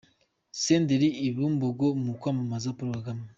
[0.61, 3.25] Senderi i Bumbogo mu kwamamaza Paul Kagame.